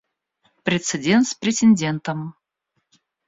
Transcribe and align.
Прецедент 0.63 1.27
с 1.27 1.35
претендентом. 1.35 2.33